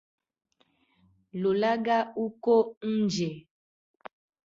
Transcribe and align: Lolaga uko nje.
Lolaga 1.41 1.97
uko 2.25 2.53
nje. 2.95 3.29